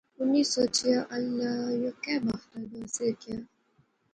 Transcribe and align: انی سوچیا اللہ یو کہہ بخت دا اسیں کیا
انی 0.19 0.41
سوچیا 0.53 0.99
اللہ 1.15 1.53
یو 1.81 1.91
کہہ 2.03 2.21
بخت 2.25 2.51
دا 2.69 2.77
اسیں 2.85 3.13
کیا 3.21 3.39